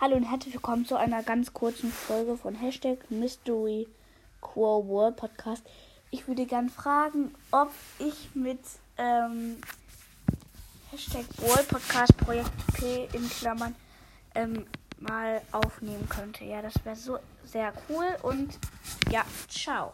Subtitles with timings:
[0.00, 3.86] Hallo und herzlich willkommen zu einer ganz kurzen Folge von Hashtag Mystery
[4.40, 5.62] Quo World Podcast.
[6.10, 8.60] Ich würde gern fragen, ob ich mit
[8.96, 9.58] ähm,
[10.90, 13.74] Hashtag World Podcast Projekt P in Klammern
[14.34, 14.64] ähm,
[15.00, 16.46] mal aufnehmen könnte.
[16.46, 18.58] Ja, das wäre so sehr cool und
[19.10, 19.92] ja, ciao.